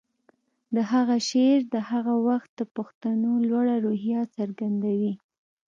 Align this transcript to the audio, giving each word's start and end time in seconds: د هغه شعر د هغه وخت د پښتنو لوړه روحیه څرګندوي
د 0.75 0.77
هغه 0.91 1.15
شعر 1.29 1.59
د 1.73 1.75
هغه 1.89 2.13
وخت 2.27 2.49
د 2.59 2.61
پښتنو 2.75 3.31
لوړه 3.49 3.75
روحیه 3.85 4.21
څرګندوي 4.35 5.13